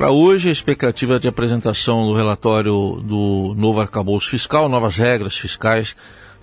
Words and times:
Para 0.00 0.12
hoje, 0.12 0.48
a 0.48 0.52
expectativa 0.52 1.20
de 1.20 1.28
apresentação 1.28 2.06
do 2.06 2.14
relatório 2.14 3.02
do 3.04 3.54
novo 3.54 3.82
arcabouço 3.82 4.30
fiscal, 4.30 4.66
novas 4.66 4.96
regras 4.96 5.36
fiscais 5.36 5.94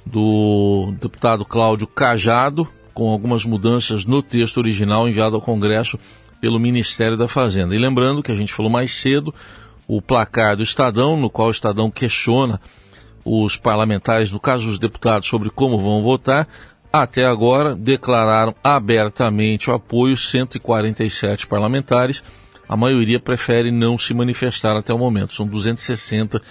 do 0.06 0.94
deputado 1.02 1.44
Cláudio 1.44 1.88
Cajado, 1.88 2.68
com 2.94 3.10
algumas 3.10 3.44
mudanças 3.44 4.06
no 4.06 4.22
texto 4.22 4.58
original 4.58 5.10
enviado 5.10 5.36
ao 5.36 5.42
Congresso 5.42 5.98
pelo 6.40 6.60
Ministério 6.60 7.18
da 7.18 7.28
Fazenda. 7.28 7.74
E 7.74 7.80
lembrando 7.80 8.22
que 8.22 8.32
a 8.32 8.36
gente 8.36 8.54
falou 8.54 8.72
mais 8.72 8.94
cedo, 8.94 9.34
o 9.88 10.04
placar 10.04 10.56
do 10.56 10.62
Estadão, 10.62 11.18
no 11.18 11.28
qual 11.28 11.48
o 11.48 11.52
Estadão 11.52 11.90
questiona 11.90 12.62
os 13.26 13.58
parlamentares, 13.58 14.32
no 14.32 14.40
caso 14.40 14.70
os 14.70 14.78
deputados, 14.78 15.28
sobre 15.28 15.50
como 15.50 15.80
vão 15.80 16.04
votar, 16.04 16.48
até 16.94 17.26
agora 17.26 17.74
declararam 17.76 18.54
abertamente 18.64 19.68
o 19.72 19.74
apoio 19.74 20.16
147 20.16 21.48
parlamentares. 21.48 22.22
A 22.68 22.76
maioria 22.76 23.20
prefere 23.20 23.72
não 23.72 23.98
se 23.98 24.14
manifestar 24.14 24.76
até 24.76 24.94
o 24.94 24.98
momento. 24.98 25.34
São 25.34 25.48
260 25.48 26.42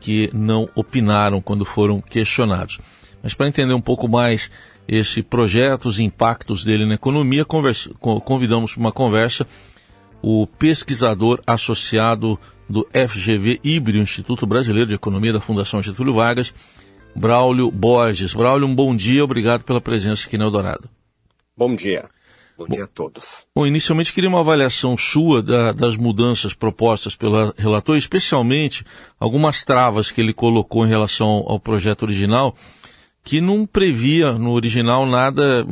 que 0.00 0.30
não 0.32 0.68
opinaram 0.74 1.40
quando 1.40 1.64
foram 1.64 2.00
questionados. 2.00 2.78
Mas 3.22 3.34
para 3.34 3.48
entender 3.48 3.72
um 3.72 3.80
pouco 3.80 4.06
mais 4.06 4.50
esse 4.86 5.22
projeto, 5.22 5.86
os 5.86 5.98
impactos 5.98 6.62
dele 6.62 6.84
na 6.84 6.94
economia, 6.94 7.44
convidamos 8.24 8.74
para 8.74 8.80
uma 8.80 8.92
conversa 8.92 9.46
o 10.26 10.46
pesquisador 10.46 11.42
associado 11.46 12.38
do 12.68 12.88
FGV 12.92 13.60
Híbrido, 13.62 13.98
Instituto 13.98 14.46
Brasileiro 14.46 14.88
de 14.88 14.94
Economia 14.94 15.34
da 15.34 15.40
Fundação 15.40 15.82
Getúlio 15.82 16.14
Vargas, 16.14 16.54
Braulio 17.14 17.70
Borges. 17.70 18.32
Braulio, 18.32 18.66
um 18.66 18.74
bom 18.74 18.96
dia, 18.96 19.22
obrigado 19.22 19.64
pela 19.64 19.82
presença 19.82 20.26
aqui 20.26 20.38
no 20.38 20.44
Eldorado. 20.44 20.88
Bom 21.56 21.74
dia. 21.74 22.08
Bom 22.56 22.66
dia 22.68 22.84
a 22.84 22.86
todos. 22.86 23.46
Bom, 23.54 23.66
inicialmente 23.66 24.12
queria 24.12 24.28
uma 24.28 24.38
avaliação 24.38 24.96
sua 24.96 25.42
da, 25.42 25.72
das 25.72 25.96
mudanças 25.96 26.54
propostas 26.54 27.16
pelo 27.16 27.52
relator, 27.58 27.96
especialmente 27.96 28.84
algumas 29.18 29.64
travas 29.64 30.12
que 30.12 30.20
ele 30.20 30.32
colocou 30.32 30.86
em 30.86 30.88
relação 30.88 31.44
ao 31.48 31.58
projeto 31.58 32.04
original, 32.04 32.54
que 33.24 33.40
não 33.40 33.66
previa 33.66 34.32
no 34.32 34.52
original 34.52 35.04
nada, 35.04 35.66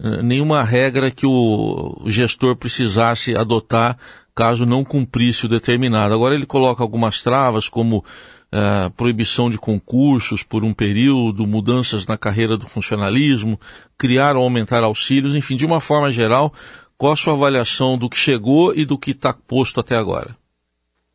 é, 0.00 0.22
nenhuma 0.22 0.62
regra 0.62 1.10
que 1.10 1.26
o 1.26 2.02
gestor 2.04 2.54
precisasse 2.54 3.34
adotar 3.34 3.96
caso 4.38 4.64
não 4.64 4.84
cumprisse 4.84 5.46
o 5.46 5.48
determinado. 5.48 6.14
Agora 6.14 6.32
ele 6.32 6.46
coloca 6.46 6.80
algumas 6.80 7.24
travas, 7.24 7.68
como 7.68 7.98
uh, 7.98 8.88
proibição 8.96 9.50
de 9.50 9.58
concursos 9.58 10.44
por 10.44 10.62
um 10.62 10.72
período, 10.72 11.44
mudanças 11.44 12.06
na 12.06 12.16
carreira 12.16 12.56
do 12.56 12.68
funcionalismo, 12.68 13.58
criar 13.98 14.36
ou 14.36 14.44
aumentar 14.44 14.84
auxílios, 14.84 15.34
enfim, 15.34 15.56
de 15.56 15.66
uma 15.66 15.80
forma 15.80 16.12
geral, 16.12 16.54
qual 16.96 17.14
a 17.14 17.16
sua 17.16 17.32
avaliação 17.32 17.98
do 17.98 18.08
que 18.08 18.16
chegou 18.16 18.72
e 18.72 18.84
do 18.84 18.96
que 18.96 19.10
está 19.10 19.32
posto 19.32 19.80
até 19.80 19.96
agora? 19.96 20.36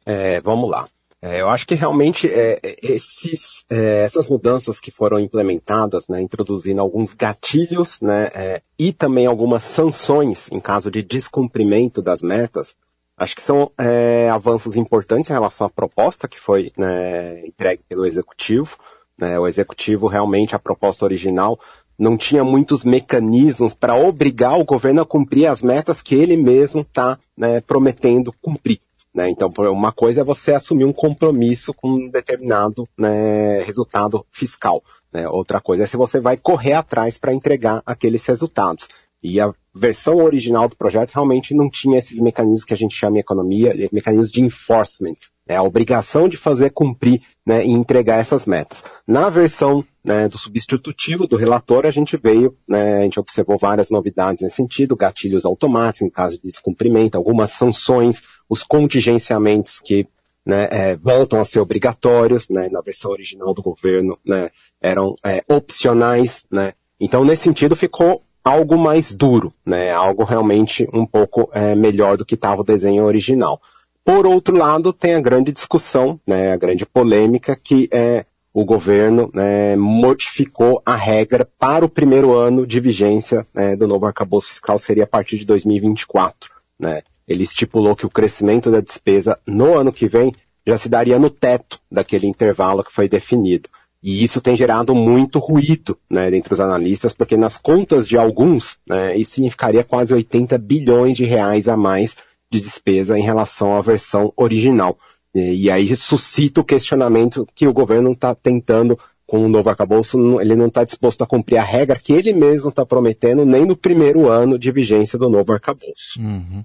É, 0.06 0.42
vamos 0.42 0.70
lá. 0.70 0.86
É, 1.22 1.40
eu 1.40 1.48
acho 1.48 1.66
que 1.66 1.76
realmente 1.76 2.28
é, 2.30 2.60
esses, 2.82 3.64
é, 3.70 4.04
essas 4.04 4.28
mudanças 4.28 4.82
que 4.82 4.92
foram 4.92 5.18
implementadas, 5.18 6.10
né, 6.10 6.22
introduzindo 6.22 6.82
alguns 6.82 7.14
gatilhos 7.14 8.02
né, 8.02 8.30
é, 8.34 8.62
e 8.78 8.92
também 8.92 9.26
algumas 9.26 9.64
sanções 9.64 10.52
em 10.52 10.60
caso 10.60 10.92
de 10.92 11.02
descumprimento 11.02 12.02
das 12.02 12.22
metas, 12.22 12.76
Acho 13.18 13.36
que 13.36 13.42
são 13.42 13.72
é, 13.78 14.30
avanços 14.30 14.76
importantes 14.76 15.30
em 15.30 15.34
relação 15.34 15.68
à 15.68 15.70
proposta 15.70 16.28
que 16.28 16.40
foi 16.40 16.72
né, 16.78 17.46
entregue 17.46 17.84
pelo 17.88 18.06
Executivo. 18.06 18.78
Né, 19.20 19.38
o 19.40 19.48
Executivo 19.48 20.08
realmente, 20.08 20.56
a 20.56 20.60
proposta 20.60 21.06
original, 21.06 21.60
não 21.98 22.18
tinha 22.18 22.44
muitos 22.44 22.84
mecanismos 22.84 23.74
para 23.74 23.96
obrigar 23.96 24.60
o 24.60 24.66
governo 24.66 25.02
a 25.02 25.06
cumprir 25.06 25.46
as 25.46 25.62
metas 25.62 26.02
que 26.02 26.16
ele 26.16 26.36
mesmo 26.36 26.82
está 26.82 27.20
né, 27.38 27.62
prometendo 27.62 28.34
cumprir. 28.42 28.80
Né? 29.14 29.30
Então, 29.30 29.54
uma 29.72 29.92
coisa 29.92 30.22
é 30.22 30.24
você 30.24 30.54
assumir 30.54 30.86
um 30.86 30.94
compromisso 30.94 31.72
com 31.74 31.90
um 31.90 32.10
determinado 32.10 32.90
né, 32.98 33.62
resultado 33.62 34.26
fiscal. 34.32 34.84
Né? 35.12 35.28
Outra 35.30 35.62
coisa 35.62 35.84
é 35.84 35.86
se 35.86 35.96
você 35.96 36.20
vai 36.20 36.36
correr 36.36 36.74
atrás 36.74 37.18
para 37.20 37.34
entregar 37.34 37.84
aqueles 37.86 38.26
resultados. 38.26 38.88
E 39.24 39.40
a 39.40 39.54
versão 39.74 40.18
original 40.18 40.68
do 40.68 40.76
projeto 40.76 41.14
realmente 41.14 41.56
não 41.56 41.70
tinha 41.70 41.98
esses 41.98 42.20
mecanismos 42.20 42.66
que 42.66 42.74
a 42.74 42.78
gente 42.78 42.96
chama 42.96 43.18
em 43.18 43.22
economia, 43.22 43.74
mecanismos 43.92 44.32
de 44.32 44.42
enforcement, 44.42 45.16
né, 45.48 45.56
a 45.56 45.64
obrigação 45.64 46.28
de 46.28 46.38
fazer 46.38 46.72
cumprir 46.72 47.22
né, 47.46 47.66
e 47.66 47.72
entregar 47.72 48.20
essas 48.20 48.46
metas. 48.46 48.84
Na 49.08 49.30
versão 49.30 49.84
né, 50.04 50.28
do 50.28 50.38
substitutivo 50.38 51.26
do 51.26 51.38
relator, 51.38 51.86
a 51.86 51.92
gente 51.92 52.18
veio, 52.18 52.56
né, 52.68 53.00
a 53.00 53.02
gente 53.02 53.20
observou 53.20 53.58
várias 53.58 53.90
novidades 53.90 54.44
nesse 54.44 54.58
sentido, 54.58 54.96
gatilhos 54.96 55.46
automáticos 55.46 56.02
em 56.02 56.10
caso 56.10 56.36
de 56.36 56.44
descumprimento, 56.44 57.18
algumas 57.18 57.52
sanções, 57.52 58.22
os 58.50 58.62
contingenciamentos 58.62 59.80
que 59.80 60.06
né, 60.46 60.68
é, 60.70 60.96
voltam 60.98 61.40
a 61.40 61.46
ser 61.46 61.62
obrigatórios, 61.62 62.50
né, 62.50 62.68
na 62.70 62.82
versão 62.82 63.12
original 63.12 63.54
do 63.54 63.62
governo, 63.62 64.20
né, 64.26 64.50
eram 64.82 65.16
é, 65.26 65.42
opcionais, 65.48 66.44
né, 66.52 66.74
então, 67.04 67.26
nesse 67.26 67.44
sentido, 67.44 67.76
ficou 67.76 68.24
algo 68.44 68.78
mais 68.78 69.14
duro, 69.14 69.54
né? 69.66 69.92
Algo 69.92 70.24
realmente 70.24 70.88
um 70.94 71.06
pouco 71.06 71.50
é, 71.54 71.76
melhor 71.76 72.18
do 72.18 72.26
que 72.26 72.36
estava 72.36 72.62
o 72.62 72.66
desenho 72.66 73.06
original. 73.06 73.62
Por 74.04 74.28
outro 74.28 74.58
lado, 74.58 74.92
tem 74.92 75.16
a 75.16 75.22
grande 75.22 75.52
discussão, 75.54 76.20
né, 76.28 76.52
a 76.52 76.58
grande 76.58 76.86
polêmica 76.86 77.56
que 77.56 77.88
é 77.90 78.26
o 78.54 78.66
governo 78.66 79.32
né, 79.34 79.76
modificou 79.76 80.82
a 80.86 80.96
regra 80.96 81.48
para 81.58 81.86
o 81.86 81.90
primeiro 81.90 82.34
ano 82.34 82.68
de 82.68 82.80
vigência 82.80 83.48
né, 83.54 83.76
do 83.76 83.88
novo 83.88 84.06
arcabouço 84.06 84.50
fiscal 84.50 84.78
seria 84.78 85.06
a 85.06 85.08
partir 85.08 85.38
de 85.38 85.46
2024. 85.46 86.52
Né? 86.80 87.02
Ele 87.28 87.44
estipulou 87.44 87.96
que 87.96 88.06
o 88.06 88.10
crescimento 88.10 88.70
da 88.70 88.80
despesa 88.80 89.40
no 89.48 89.74
ano 89.74 89.92
que 89.92 90.08
vem 90.08 90.34
já 90.68 90.78
se 90.78 90.88
daria 90.88 91.18
no 91.18 91.30
teto 91.30 91.80
daquele 91.92 92.28
intervalo 92.28 92.84
que 92.84 92.94
foi 92.94 93.10
definido. 93.10 93.70
E 94.04 94.22
isso 94.22 94.42
tem 94.42 94.58
gerado 94.58 94.94
muito 94.94 95.40
ruído 95.40 95.98
né, 96.10 96.36
entre 96.36 96.54
os 96.54 96.60
analistas, 96.60 97.14
porque 97.14 97.38
nas 97.38 97.58
contas 97.58 98.06
de 98.06 98.18
alguns, 98.18 98.78
né, 98.86 99.16
isso 99.18 99.36
significaria 99.36 99.82
quase 99.82 100.14
80 100.14 100.58
bilhões 100.58 101.16
de 101.16 101.24
reais 101.24 101.70
a 101.70 101.78
mais 101.78 102.18
de 102.52 102.60
despesa 102.60 103.18
em 103.18 103.24
relação 103.24 103.78
à 103.78 103.82
versão 103.82 104.34
original. 104.36 104.98
E, 105.34 105.64
e 105.64 105.72
aí 105.72 105.96
suscita 105.96 106.60
o 106.60 106.66
questionamento 106.66 107.48
que 107.56 107.66
o 107.66 107.72
governo 107.72 108.12
está 108.12 108.36
tentando 108.36 109.00
com 109.26 109.46
o 109.46 109.50
novo 109.50 109.70
arcabouço, 109.70 110.42
ele 110.42 110.54
não 110.54 110.68
está 110.68 110.84
disposto 110.84 111.24
a 111.24 111.26
cumprir 111.26 111.58
a 111.58 111.64
regra 111.64 111.98
que 111.98 112.12
ele 112.12 112.34
mesmo 112.34 112.70
está 112.70 112.86
prometendo 112.86 113.46
nem 113.46 113.66
no 113.66 113.76
primeiro 113.76 114.30
ano 114.30 114.60
de 114.60 114.70
vigência 114.70 115.18
do 115.18 115.30
novo 115.30 115.54
arcabouço. 115.54 116.20
Uhum. 116.20 116.64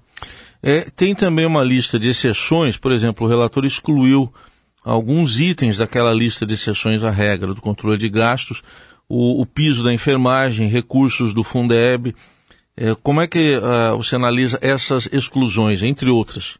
É, 0.61 0.81
tem 0.93 1.15
também 1.15 1.45
uma 1.45 1.63
lista 1.63 1.97
de 1.97 2.09
exceções, 2.09 2.75
por 2.75 2.91
exemplo, 2.91 3.25
o 3.25 3.29
relator 3.29 3.65
excluiu 3.65 4.31
alguns 4.89 5.39
itens 5.39 5.77
daquela 5.77 6.13
lista 6.13 6.45
de 6.45 6.55
exceções 6.55 7.03
à 7.03 7.11
regra 7.11 7.53
do 7.53 7.61
controle 7.61 7.97
de 7.97 8.09
gastos, 8.09 8.63
o, 9.07 9.41
o 9.41 9.45
piso 9.45 9.83
da 9.83 9.93
enfermagem, 9.93 10.67
recursos 10.67 11.33
do 11.33 11.43
Fundeb. 11.43 12.15
É, 12.75 12.95
como 13.03 13.21
é 13.21 13.27
que 13.27 13.57
uh, 13.57 13.97
você 13.97 14.15
analisa 14.15 14.57
essas 14.61 15.07
exclusões, 15.11 15.83
entre 15.83 16.09
outras? 16.09 16.57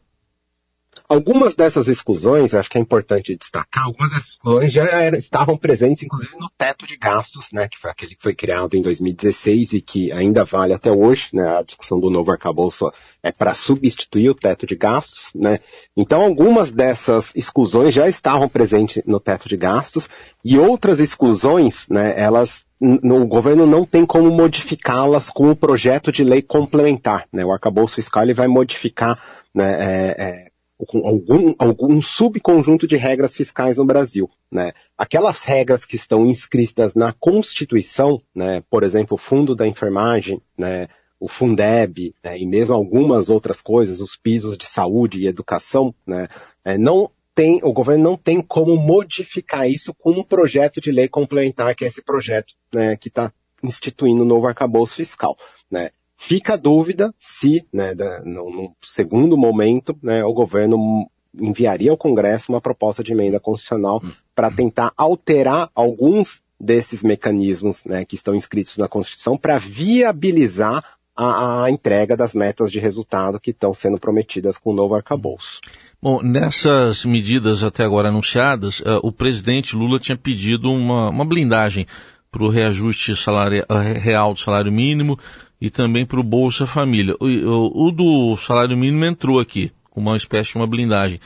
Algumas 1.10 1.56
dessas 1.56 1.88
exclusões, 1.88 2.54
acho 2.54 2.70
que 2.70 2.78
é 2.78 2.80
importante 2.80 3.36
destacar, 3.36 3.86
algumas 3.86 4.10
dessas 4.10 4.28
exclusões 4.28 4.72
já 4.72 4.84
era, 4.84 5.18
estavam 5.18 5.56
presentes, 5.56 6.04
inclusive, 6.04 6.36
no 6.38 6.48
teto 6.56 6.86
de 6.86 6.96
gastos, 6.96 7.48
né, 7.52 7.66
que 7.66 7.76
foi 7.76 7.90
aquele 7.90 8.14
que 8.14 8.22
foi 8.22 8.32
criado 8.32 8.76
em 8.76 8.80
2016 8.80 9.72
e 9.72 9.80
que 9.80 10.12
ainda 10.12 10.44
vale 10.44 10.72
até 10.72 10.92
hoje, 10.92 11.30
né, 11.34 11.58
a 11.58 11.62
discussão 11.62 11.98
do 11.98 12.10
novo 12.10 12.30
arcabouço 12.30 12.92
é 13.24 13.32
para 13.32 13.54
substituir 13.54 14.30
o 14.30 14.36
teto 14.36 14.64
de 14.64 14.76
gastos, 14.76 15.32
né. 15.34 15.58
Então, 15.96 16.22
algumas 16.22 16.70
dessas 16.70 17.34
exclusões 17.34 17.92
já 17.92 18.08
estavam 18.08 18.48
presentes 18.48 19.02
no 19.04 19.18
teto 19.18 19.48
de 19.48 19.56
gastos 19.56 20.08
e 20.44 20.60
outras 20.60 21.00
exclusões, 21.00 21.88
né, 21.88 22.14
elas 22.16 22.64
o 22.80 23.26
governo 23.26 23.66
não 23.66 23.84
tem 23.84 24.06
como 24.06 24.30
modificá-las 24.30 25.28
com 25.28 25.50
o 25.50 25.56
projeto 25.56 26.10
de 26.10 26.24
lei 26.24 26.40
complementar. 26.40 27.26
Né? 27.30 27.44
O 27.44 27.52
arcabouço 27.52 27.96
fiscal 27.96 28.22
ele 28.22 28.32
vai 28.32 28.48
modificar 28.48 29.22
né, 29.54 29.76
é, 29.78 30.16
é, 30.18 30.49
com 30.86 31.06
algum, 31.06 31.54
algum 31.58 32.00
subconjunto 32.02 32.86
de 32.86 32.96
regras 32.96 33.36
fiscais 33.36 33.76
no 33.76 33.84
Brasil. 33.84 34.30
Né? 34.50 34.72
Aquelas 34.96 35.44
regras 35.44 35.84
que 35.84 35.96
estão 35.96 36.24
inscritas 36.26 36.94
na 36.94 37.12
Constituição, 37.12 38.18
né, 38.34 38.62
por 38.70 38.82
exemplo, 38.82 39.14
o 39.14 39.18
Fundo 39.18 39.54
da 39.54 39.66
Enfermagem, 39.66 40.40
né, 40.56 40.88
o 41.18 41.28
Fundeb 41.28 42.14
né, 42.24 42.38
e 42.38 42.46
mesmo 42.46 42.74
algumas 42.74 43.28
outras 43.28 43.60
coisas, 43.60 44.00
os 44.00 44.16
pisos 44.16 44.56
de 44.56 44.66
saúde 44.66 45.20
e 45.20 45.26
educação, 45.26 45.94
né, 46.06 46.28
é, 46.64 46.78
não 46.78 47.10
tem, 47.34 47.60
o 47.62 47.72
governo 47.72 48.02
não 48.02 48.16
tem 48.16 48.42
como 48.42 48.76
modificar 48.76 49.68
isso 49.68 49.94
com 49.94 50.10
um 50.10 50.22
projeto 50.22 50.80
de 50.80 50.90
lei 50.90 51.08
complementar, 51.08 51.74
que 51.74 51.84
é 51.84 51.88
esse 51.88 52.02
projeto 52.02 52.54
né, 52.74 52.96
que 52.96 53.08
está 53.08 53.32
instituindo 53.62 54.22
o 54.22 54.26
novo 54.26 54.46
arcabouço 54.46 54.96
fiscal. 54.96 55.36
Né? 55.70 55.90
Fica 56.22 56.52
a 56.52 56.56
dúvida 56.56 57.14
se, 57.16 57.64
né, 57.72 57.94
no, 58.26 58.50
no 58.50 58.76
segundo 58.82 59.38
momento, 59.38 59.98
né, 60.02 60.22
o 60.22 60.34
governo 60.34 61.10
enviaria 61.34 61.90
ao 61.90 61.96
Congresso 61.96 62.52
uma 62.52 62.60
proposta 62.60 63.02
de 63.02 63.12
emenda 63.12 63.40
constitucional 63.40 64.02
hum. 64.04 64.10
para 64.34 64.50
tentar 64.50 64.92
alterar 64.98 65.70
alguns 65.74 66.42
desses 66.60 67.02
mecanismos 67.02 67.86
né, 67.86 68.04
que 68.04 68.16
estão 68.16 68.34
inscritos 68.34 68.76
na 68.76 68.86
Constituição 68.86 69.38
para 69.38 69.56
viabilizar 69.56 70.84
a, 71.16 71.64
a 71.64 71.70
entrega 71.70 72.14
das 72.14 72.34
metas 72.34 72.70
de 72.70 72.78
resultado 72.78 73.40
que 73.40 73.50
estão 73.50 73.72
sendo 73.72 73.98
prometidas 73.98 74.58
com 74.58 74.72
o 74.72 74.74
novo 74.74 74.94
arcabouço. 74.94 75.58
Bom, 76.02 76.22
nessas 76.22 77.02
medidas 77.06 77.62
até 77.62 77.82
agora 77.82 78.10
anunciadas, 78.10 78.80
uh, 78.80 79.00
o 79.02 79.10
presidente 79.10 79.74
Lula 79.74 79.98
tinha 79.98 80.18
pedido 80.18 80.70
uma, 80.70 81.08
uma 81.08 81.24
blindagem 81.24 81.86
para 82.30 82.44
o 82.44 82.48
reajuste 82.50 83.16
salário, 83.16 83.64
uh, 83.70 83.98
real 83.98 84.34
do 84.34 84.38
salário 84.38 84.70
mínimo 84.70 85.18
e 85.60 85.70
também 85.70 86.06
para 86.06 86.18
o 86.18 86.24
Bolsa 86.24 86.66
Família. 86.66 87.14
O, 87.20 87.26
o, 87.26 87.88
o, 87.88 87.90
do 87.90 88.36
salário 88.36 88.76
mínimo 88.76 89.04
entrou 89.04 89.38
aqui, 89.38 89.70
com 89.90 90.00
uma 90.00 90.16
espécie 90.16 90.52
de 90.52 90.56
uma 90.56 90.66
blindagem, 90.66 91.20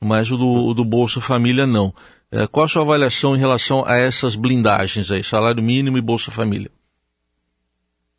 mas 0.00 0.30
o 0.30 0.36
do, 0.36 0.46
o 0.46 0.74
do 0.74 0.84
Bolsa 0.84 1.20
Família 1.20 1.66
não. 1.66 1.92
Uh, 2.32 2.48
qual 2.50 2.64
a 2.64 2.68
sua 2.68 2.82
avaliação 2.82 3.36
em 3.36 3.38
relação 3.38 3.84
a 3.86 3.96
essas 3.96 4.34
blindagens 4.34 5.10
aí, 5.10 5.22
salário 5.22 5.62
mínimo 5.62 5.98
e 5.98 6.00
Bolsa 6.00 6.30
Família? 6.30 6.70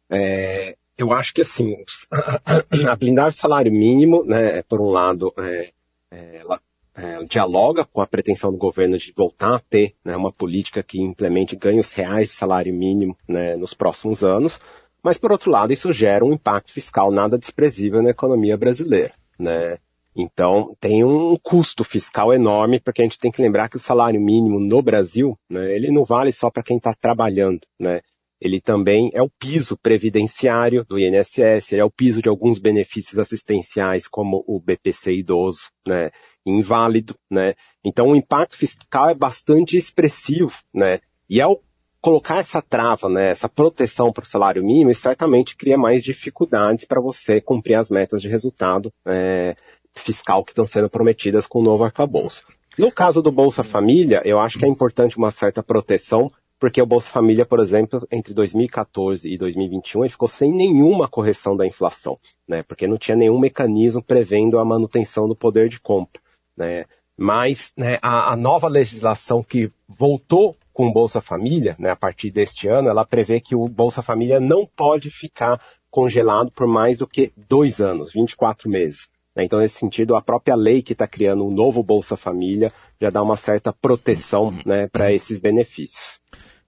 É, 0.09 0.75
eu 0.97 1.11
acho 1.11 1.33
que 1.33 1.41
assim, 1.41 1.75
a 2.87 2.95
blindagem 2.95 3.31
do 3.31 3.41
salário 3.41 3.71
mínimo, 3.71 4.23
né, 4.23 4.61
por 4.63 4.79
um 4.79 4.89
lado, 4.89 5.33
é, 5.37 5.71
é, 6.11 6.37
ela 6.37 6.61
é, 6.95 7.23
dialoga 7.29 7.83
com 7.83 7.99
a 7.99 8.07
pretensão 8.07 8.51
do 8.51 8.57
governo 8.57 8.97
de 8.97 9.13
voltar 9.15 9.55
a 9.55 9.59
ter 9.59 9.93
né, 10.03 10.15
uma 10.15 10.31
política 10.31 10.81
que 10.81 11.01
implemente 11.01 11.55
ganhos 11.55 11.91
reais 11.91 12.29
de 12.29 12.35
salário 12.35 12.73
mínimo 12.73 13.17
né, 13.27 13.55
nos 13.57 13.73
próximos 13.73 14.23
anos, 14.23 14.59
mas 15.05 15.19
por 15.19 15.31
outro 15.31 15.51
lado 15.51 15.71
isso 15.71 15.93
gera 15.93 16.25
um 16.25 16.33
impacto 16.33 16.73
fiscal 16.73 17.11
nada 17.11 17.37
desprezível 17.37 18.01
na 18.01 18.09
economia 18.09 18.57
brasileira. 18.57 19.13
Né? 19.37 19.77
Então 20.15 20.75
tem 20.79 21.03
um 21.03 21.37
custo 21.37 21.83
fiscal 21.83 22.33
enorme, 22.33 22.79
porque 22.79 23.03
a 23.03 23.05
gente 23.05 23.19
tem 23.19 23.31
que 23.31 23.39
lembrar 23.39 23.69
que 23.69 23.77
o 23.77 23.79
salário 23.79 24.19
mínimo 24.19 24.59
no 24.59 24.81
Brasil, 24.81 25.37
né, 25.47 25.75
ele 25.75 25.91
não 25.91 26.03
vale 26.03 26.31
só 26.31 26.49
para 26.49 26.63
quem 26.63 26.77
está 26.77 26.91
trabalhando, 26.91 27.59
né? 27.79 28.01
ele 28.41 28.59
também 28.59 29.11
é 29.13 29.21
o 29.21 29.29
piso 29.29 29.77
previdenciário 29.77 30.83
do 30.85 30.97
INSS, 30.97 31.71
ele 31.71 31.81
é 31.81 31.85
o 31.85 31.91
piso 31.91 32.19
de 32.19 32.27
alguns 32.27 32.57
benefícios 32.57 33.19
assistenciais, 33.19 34.07
como 34.07 34.43
o 34.47 34.59
BPC 34.59 35.13
idoso, 35.13 35.69
né, 35.87 36.09
inválido, 36.43 37.15
né. 37.29 37.53
Então 37.83 38.07
o 38.07 38.15
impacto 38.15 38.57
fiscal 38.57 39.09
é 39.09 39.13
bastante 39.13 39.77
expressivo, 39.77 40.53
né. 40.73 40.99
E 41.29 41.39
ao 41.39 41.61
colocar 42.05 42.37
essa 42.37 42.61
trava, 42.61 43.09
né, 43.09 43.29
essa 43.31 43.49
proteção 43.49 44.13
para 44.13 44.21
o 44.21 44.27
salário 44.27 44.63
mínimo, 44.63 44.93
certamente 44.93 45.55
cria 45.57 45.75
mais 45.75 46.03
dificuldades 46.03 46.85
para 46.85 47.01
você 47.01 47.41
cumprir 47.41 47.73
as 47.73 47.89
metas 47.89 48.21
de 48.21 48.29
resultado 48.29 48.93
é, 49.07 49.55
fiscal 49.95 50.45
que 50.45 50.51
estão 50.51 50.67
sendo 50.67 50.87
prometidas 50.87 51.47
com 51.47 51.61
o 51.61 51.63
novo 51.63 51.83
arcabouço. 51.83 52.43
No 52.77 52.91
caso 52.91 53.23
do 53.23 53.31
Bolsa 53.31 53.63
Família, 53.63 54.21
eu 54.23 54.39
acho 54.39 54.59
que 54.59 54.65
é 54.65 54.67
importante 54.67 55.17
uma 55.17 55.31
certa 55.31 55.63
proteção 55.63 56.29
porque 56.59 56.79
o 56.79 56.85
Bolsa 56.85 57.09
Família, 57.09 57.43
por 57.43 57.59
exemplo, 57.59 58.07
entre 58.11 58.35
2014 58.35 59.27
e 59.27 59.35
2021, 59.35 60.03
ele 60.03 60.11
ficou 60.11 60.27
sem 60.27 60.51
nenhuma 60.53 61.07
correção 61.07 61.57
da 61.57 61.65
inflação, 61.65 62.19
né? 62.47 62.61
Porque 62.61 62.87
não 62.87 62.99
tinha 62.99 63.17
nenhum 63.17 63.39
mecanismo 63.39 64.03
prevendo 64.03 64.59
a 64.59 64.63
manutenção 64.63 65.27
do 65.27 65.35
poder 65.35 65.69
de 65.69 65.79
compra, 65.79 66.21
né? 66.55 66.85
Mas 67.17 67.71
né, 67.77 67.97
a, 68.01 68.33
a, 68.33 68.35
nova 68.35 68.67
legislação 68.67 69.41
que 69.41 69.71
voltou 69.87 70.55
com 70.73 70.87
o 70.87 70.93
Bolsa 70.93 71.21
Família, 71.21 71.75
né, 71.79 71.89
a 71.89 71.95
partir 71.95 72.31
deste 72.31 72.67
ano, 72.67 72.89
ela 72.89 73.05
prevê 73.05 73.39
que 73.39 73.55
o 73.55 73.67
Bolsa 73.69 74.01
Família 74.01 74.39
não 74.39 74.65
pode 74.65 75.09
ficar 75.09 75.59
congelado 75.89 76.51
por 76.51 76.67
mais 76.67 76.97
do 76.97 77.07
que 77.07 77.31
dois 77.47 77.79
anos, 77.79 78.11
24 78.11 78.69
meses. 78.69 79.07
Né? 79.35 79.45
Então, 79.45 79.59
nesse 79.59 79.79
sentido, 79.79 80.15
a 80.15 80.21
própria 80.21 80.55
lei 80.55 80.81
que 80.81 80.91
está 80.91 81.07
criando 81.07 81.45
um 81.45 81.51
novo 81.51 81.81
Bolsa 81.81 82.17
Família 82.17 82.71
já 83.01 83.09
dá 83.09 83.23
uma 83.23 83.37
certa 83.37 83.71
proteção 83.71 84.57
né, 84.65 84.87
para 84.87 85.13
esses 85.13 85.39
benefícios. 85.39 86.19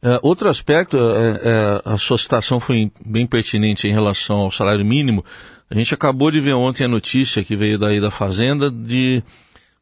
Uh, 0.02 0.20
outro 0.22 0.48
aspecto, 0.48 0.96
uh, 0.96 1.00
uh, 1.00 1.94
a 1.94 1.98
sua 1.98 2.18
citação 2.18 2.60
foi 2.60 2.92
bem 3.04 3.26
pertinente 3.26 3.88
em 3.88 3.92
relação 3.92 4.38
ao 4.38 4.52
salário 4.52 4.86
mínimo. 4.86 5.26
A 5.70 5.76
gente 5.76 5.94
acabou 5.94 6.30
de 6.30 6.40
ver 6.40 6.54
ontem 6.54 6.84
a 6.84 6.88
notícia 6.88 7.44
que 7.44 7.56
veio 7.56 7.80
daí 7.80 8.00
da 8.00 8.12
Fazenda 8.12 8.70
de 8.70 9.24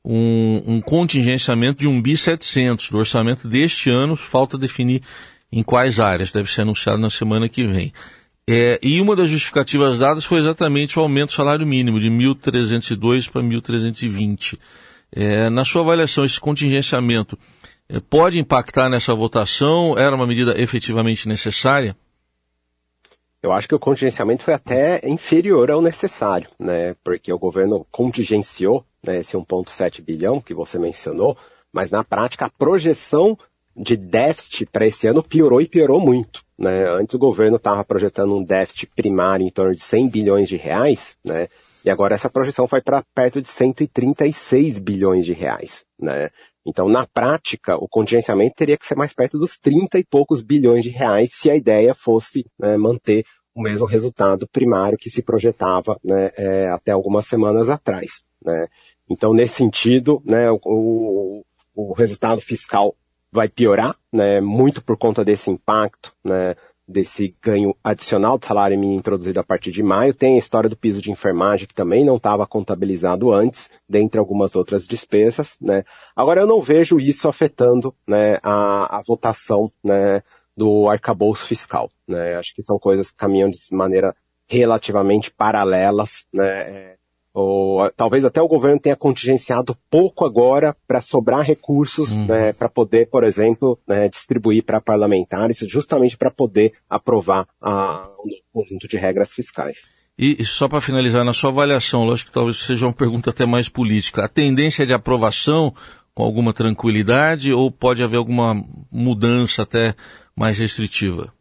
um, 0.05 0.61
um 0.67 0.81
contingenciamento 0.81 1.79
de 1.79 1.87
um 1.87 1.99
bi 1.99 2.15
700 2.15 2.91
do 2.91 2.97
orçamento 2.99 3.47
deste 3.47 3.89
ano. 3.89 4.15
Falta 4.15 4.57
definir 4.57 5.01
em 5.51 5.63
quais 5.63 5.99
áreas, 5.99 6.31
deve 6.31 6.51
ser 6.51 6.61
anunciado 6.61 6.99
na 6.99 7.09
semana 7.09 7.49
que 7.49 7.65
vem. 7.65 7.91
É, 8.47 8.79
e 8.83 9.01
uma 9.01 9.15
das 9.15 9.29
justificativas 9.29 9.97
dadas 9.97 10.23
foi 10.23 10.37
exatamente 10.37 10.99
o 10.99 11.01
aumento 11.01 11.29
do 11.29 11.35
salário 11.35 11.65
mínimo 11.65 11.99
de 11.99 12.09
1.302 12.09 13.31
para 13.31 13.41
1.320. 13.41 14.59
É, 15.11 15.49
na 15.49 15.65
sua 15.65 15.81
avaliação, 15.81 16.23
esse 16.23 16.39
contingenciamento 16.39 17.39
eh, 17.89 17.99
pode 17.99 18.37
impactar 18.37 18.89
nessa 18.89 19.15
votação? 19.15 19.97
Era 19.97 20.15
uma 20.15 20.27
medida 20.27 20.59
efetivamente 20.61 21.27
necessária? 21.27 21.95
Eu 23.41 23.51
acho 23.51 23.67
que 23.67 23.75
o 23.75 23.79
contingenciamento 23.79 24.43
foi 24.43 24.55
até 24.55 24.99
inferior 25.07 25.69
ao 25.69 25.81
necessário, 25.81 26.49
né? 26.59 26.95
Porque 27.03 27.31
o 27.31 27.37
governo 27.37 27.85
contingenciou 27.91 28.83
né, 29.05 29.19
esse 29.19 29.35
1,7 29.35 30.01
bilhão 30.01 30.41
que 30.41 30.53
você 30.53 30.79
mencionou, 30.79 31.37
mas 31.71 31.91
na 31.91 32.03
prática 32.03 32.45
a 32.45 32.49
projeção 32.49 33.35
de 33.75 33.97
déficit 33.97 34.65
para 34.71 34.87
esse 34.87 35.05
ano 35.07 35.21
piorou 35.21 35.61
e 35.61 35.67
piorou 35.67 35.99
muito. 35.99 36.41
Né? 36.57 36.87
Antes 36.89 37.13
o 37.15 37.19
governo 37.19 37.57
estava 37.57 37.83
projetando 37.83 38.35
um 38.35 38.43
déficit 38.43 38.89
primário 38.95 39.45
em 39.45 39.51
torno 39.51 39.75
de 39.75 39.81
100 39.81 40.09
bilhões 40.09 40.47
de 40.47 40.55
reais, 40.55 41.17
né? 41.25 41.49
E 41.83 41.89
agora 41.89 42.15
essa 42.15 42.29
projeção 42.29 42.67
foi 42.67 42.81
para 42.81 43.03
perto 43.13 43.39
de 43.39 43.47
136 43.47 44.79
bilhões 44.79 45.23
de 45.23 45.33
reais, 45.33 45.85
né? 45.99 46.29
Então, 46.65 46.89
na 46.89 47.05
prática, 47.05 47.75
o 47.75 47.87
contingenciamento 47.87 48.55
teria 48.55 48.75
que 48.75 48.87
ser 48.87 48.95
mais 48.95 49.13
perto 49.13 49.37
dos 49.37 49.55
30 49.55 49.99
e 49.99 50.03
poucos 50.03 50.41
bilhões 50.41 50.83
de 50.83 50.89
reais 50.89 51.29
se 51.33 51.51
a 51.51 51.55
ideia 51.55 51.93
fosse 51.93 52.43
né, 52.57 52.75
manter 52.75 53.23
o 53.53 53.61
mesmo 53.61 53.85
resultado 53.85 54.47
primário 54.47 54.97
que 54.97 55.11
se 55.11 55.21
projetava 55.21 55.99
né, 56.03 56.31
é, 56.35 56.69
até 56.69 56.91
algumas 56.91 57.27
semanas 57.27 57.69
atrás. 57.69 58.23
Né? 58.43 58.67
Então, 59.09 59.33
nesse 59.33 59.55
sentido, 59.55 60.21
né, 60.25 60.49
o, 60.51 61.43
o, 61.75 61.93
resultado 61.93 62.41
fiscal 62.41 62.95
vai 63.31 63.47
piorar, 63.47 63.95
né, 64.11 64.41
muito 64.41 64.81
por 64.81 64.97
conta 64.97 65.23
desse 65.23 65.49
impacto 65.51 66.13
né, 66.23 66.55
desse 66.87 67.35
ganho 67.41 67.75
adicional 67.83 68.37
de 68.37 68.45
salário 68.45 68.77
mínimo 68.77 68.99
introduzido 68.99 69.39
a 69.39 69.43
partir 69.43 69.71
de 69.71 69.81
maio. 69.81 70.13
Tem 70.13 70.35
a 70.35 70.39
história 70.39 70.69
do 70.69 70.77
piso 70.77 71.01
de 71.01 71.11
enfermagem, 71.11 71.67
que 71.67 71.73
também 71.73 72.05
não 72.05 72.17
estava 72.17 72.45
contabilizado 72.45 73.31
antes, 73.33 73.69
dentre 73.89 74.19
algumas 74.19 74.55
outras 74.55 74.85
despesas. 74.85 75.57
Né? 75.59 75.83
Agora, 76.15 76.41
eu 76.41 76.47
não 76.47 76.61
vejo 76.61 76.99
isso 76.99 77.27
afetando 77.27 77.93
né, 78.07 78.37
a, 78.43 78.99
a 78.99 79.01
votação 79.01 79.71
né, 79.83 80.21
do 80.55 80.87
arcabouço 80.87 81.47
fiscal. 81.47 81.89
Né? 82.07 82.35
Acho 82.35 82.53
que 82.53 82.61
são 82.61 82.77
coisas 82.77 83.09
que 83.09 83.17
caminham 83.17 83.49
de 83.49 83.57
maneira 83.71 84.15
relativamente 84.47 85.31
paralelas. 85.31 86.25
Né? 86.31 86.95
Ou, 87.37 87.91
talvez 87.91 88.23
até 88.23 88.41
o 88.41 88.47
governo 88.47 88.79
tenha 88.79 88.95
contingenciado 88.95 89.77
pouco 89.89 90.23
agora 90.23 90.73
para 90.87 91.01
sobrar 91.01 91.41
recursos 91.41 92.09
uhum. 92.11 92.27
né, 92.27 92.53
para 92.53 92.69
poder, 92.69 93.09
por 93.09 93.25
exemplo, 93.25 93.77
né, 93.85 94.07
distribuir 94.07 94.63
para 94.63 94.79
parlamentares, 94.79 95.59
justamente 95.67 96.15
para 96.15 96.31
poder 96.31 96.71
aprovar 96.89 97.45
a, 97.61 98.09
um 98.19 98.29
conjunto 98.53 98.87
de 98.87 98.95
regras 98.95 99.33
fiscais. 99.33 99.89
E 100.17 100.45
só 100.45 100.69
para 100.69 100.79
finalizar, 100.79 101.25
na 101.25 101.33
sua 101.33 101.49
avaliação, 101.49 102.05
lógico 102.05 102.29
que 102.29 102.33
talvez 102.33 102.55
seja 102.55 102.85
uma 102.85 102.93
pergunta 102.93 103.31
até 103.31 103.45
mais 103.45 103.67
política, 103.67 104.23
a 104.23 104.29
tendência 104.29 104.85
de 104.85 104.93
aprovação 104.93 105.75
com 106.13 106.23
alguma 106.23 106.53
tranquilidade 106.53 107.51
ou 107.51 107.69
pode 107.69 108.01
haver 108.01 108.15
alguma 108.15 108.55
mudança 108.89 109.63
até 109.63 109.93
mais 110.33 110.57
restritiva? 110.57 111.33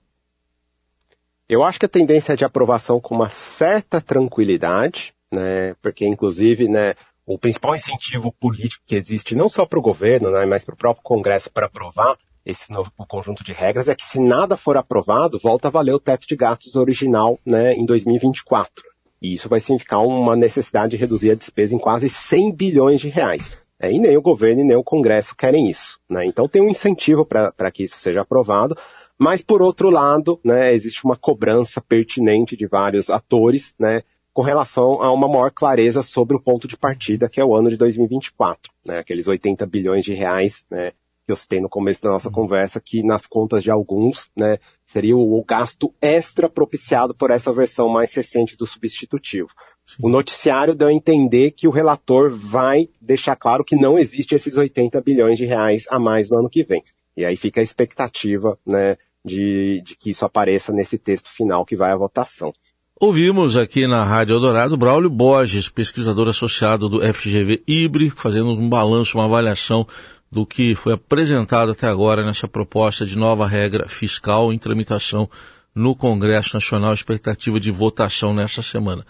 Eu 1.49 1.63
acho 1.63 1.79
que 1.79 1.87
a 1.87 1.89
tendência 1.89 2.33
é 2.33 2.37
de 2.37 2.45
aprovação 2.45 2.99
com 2.99 3.15
uma 3.15 3.29
certa 3.29 4.01
tranquilidade, 4.01 5.15
né? 5.33 5.75
Porque 5.83 6.07
inclusive, 6.07 6.69
né, 6.69 6.95
o 7.27 7.39
principal 7.39 7.75
incentivo 7.75 8.33
político 8.33 8.85
que 8.87 8.95
existe 8.95 9.35
não 9.35 9.49
só 9.49 9.65
para 9.65 9.79
o 9.79 9.83
governo, 9.83 10.31
né, 10.31 10.45
mas 10.45 10.65
para 10.65 10.75
o 10.75 10.79
próprio 10.79 11.03
Congresso 11.03 11.51
para 11.51 11.67
aprovar 11.67 12.17
esse 12.45 12.71
novo 12.71 12.93
conjunto 13.09 13.43
de 13.43 13.53
regras 13.53 13.89
é 13.89 13.95
que 13.95 14.05
se 14.05 14.21
nada 14.21 14.57
for 14.57 14.77
aprovado, 14.77 15.39
volta 15.39 15.69
a 15.69 15.71
valer 15.71 15.95
o 15.95 16.01
teto 16.01 16.29
de 16.29 16.37
gastos 16.37 16.77
original, 16.77 17.39
né, 17.45 17.73
em 17.73 17.87
2024. 17.87 18.85
E 19.23 19.33
isso 19.35 19.49
vai 19.49 19.61
significar 19.61 20.05
uma 20.05 20.37
necessidade 20.37 20.91
de 20.91 20.97
reduzir 20.99 21.31
a 21.31 21.35
despesa 21.35 21.75
em 21.75 21.79
quase 21.79 22.11
100 22.11 22.55
bilhões 22.55 23.01
de 23.01 23.09
reais. 23.09 23.59
É, 23.81 23.91
e 23.91 23.99
nem 23.99 24.17
o 24.17 24.23
governo 24.23 24.61
e 24.61 24.65
nem 24.65 24.77
o 24.77 24.85
Congresso 24.85 25.35
querem 25.35 25.69
isso. 25.69 25.99
Né? 26.09 26.27
Então 26.27 26.47
tem 26.47 26.63
um 26.63 26.69
incentivo 26.69 27.25
para 27.25 27.71
que 27.73 27.83
isso 27.83 27.97
seja 27.97 28.21
aprovado, 28.21 28.77
mas 29.19 29.43
por 29.43 29.63
outro 29.63 29.91
lado, 29.91 30.39
né, 30.45 30.75
existe 30.75 31.05
uma 31.05 31.17
cobrança 31.17 31.81
pertinente 31.81 32.57
de 32.57 32.67
vários 32.67 33.11
atores, 33.11 33.75
né, 33.79 34.03
com 34.35 34.43
relação 34.43 35.01
a 35.01 35.13
uma 35.13 35.29
maior 35.29 35.53
clareza 35.53 36.03
sobre 36.03 36.37
o 36.37 36.41
ponto 36.41 36.67
de 36.67 36.77
partida, 36.77 37.29
que 37.29 37.41
é 37.41 37.45
o 37.45 37.55
ano 37.55 37.71
de 37.71 37.77
2024, 37.77 38.73
né? 38.87 38.99
Aqueles 38.99 39.29
80 39.29 39.65
bilhões 39.65 40.05
de 40.05 40.13
reais, 40.13 40.67
né? 40.69 40.91
Que 41.25 41.33
eu 41.33 41.37
citei 41.37 41.61
no 41.61 41.69
começo 41.69 42.03
da 42.03 42.11
nossa 42.11 42.29
uhum. 42.29 42.35
conversa, 42.35 42.81
que 42.81 43.05
nas 43.05 43.29
contas 43.29 43.63
de 43.63 43.71
alguns, 43.71 44.29
né? 44.37 44.59
Seria 44.89 45.17
o, 45.17 45.43
gasto 45.47 45.95
extra 46.03 46.49
propiciado 46.49 47.15
por 47.15 47.31
essa 47.31 47.53
versão 47.53 47.89
mais 47.89 48.13
recente 48.13 48.57
do 48.57 48.67
substitutivo. 48.67 49.49
Sim. 49.87 50.03
O 50.03 50.09
noticiário 50.09 50.75
deu 50.75 50.89
a 50.89 50.93
entender 50.93 51.53
que 51.53 51.69
o 51.69 51.71
relator 51.71 52.29
vai 52.29 52.89
deixar 53.01 53.37
claro 53.37 53.65
que 53.65 53.77
não 53.77 53.97
existe 53.97 54.35
esses 54.35 54.57
80 54.57 55.01
bilhões 55.01 55.39
de 55.39 55.45
reais 55.45 55.87
a 55.89 55.99
mais 55.99 56.29
no 56.29 56.39
ano 56.39 56.51
que 56.51 56.65
vem. 56.65 56.83
E 57.17 57.25
aí 57.25 57.37
fica 57.37 57.61
a 57.61 57.65
expectativa, 57.65 58.59
né? 58.67 58.97
De, 59.25 59.81
de 59.83 59.97
que 59.97 60.11
isso 60.11 60.25
apareça 60.25 60.73
nesse 60.73 60.99
texto 60.99 61.31
final 61.31 61.65
que 61.65 61.77
vai 61.77 61.93
à 61.93 61.97
votação. 61.97 62.53
Ouvimos 63.01 63.57
aqui 63.57 63.89
na 63.89 64.05
Rádio 64.05 64.35
Eldorado 64.35 64.77
Braulio 64.77 65.11
Borges, 65.11 65.69
pesquisador 65.69 66.29
associado 66.29 66.89
do 66.89 67.01
FGV 67.01 67.61
IBRE, 67.67 68.11
fazendo 68.11 68.51
um 68.51 68.69
balanço, 68.69 69.19
uma 69.19 69.25
avaliação 69.25 69.85
do 70.31 70.47
que 70.47 70.77
foi 70.77 70.93
apresentado 70.93 71.73
até 71.73 71.89
agora 71.89 72.25
nessa 72.25 72.47
proposta 72.47 73.05
de 73.05 73.19
nova 73.19 73.49
regra 73.49 73.89
fiscal 73.89 74.53
em 74.53 74.59
tramitação 74.59 75.29
no 75.75 75.97
Congresso 75.97 76.55
Nacional, 76.55 76.95
expectativa 76.95 77.59
de 77.59 77.73
votação 77.73 78.33
nessa 78.33 78.63
semana. 78.63 79.05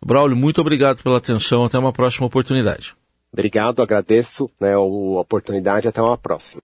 Braulio, 0.00 0.36
muito 0.36 0.60
obrigado 0.60 1.02
pela 1.02 1.18
atenção, 1.18 1.64
até 1.64 1.76
uma 1.76 1.92
próxima 1.92 2.28
oportunidade. 2.28 2.94
Obrigado, 3.32 3.82
agradeço 3.82 4.48
né, 4.60 4.74
a 4.74 4.80
oportunidade, 4.80 5.88
até 5.88 6.00
uma 6.00 6.16
próxima. 6.16 6.54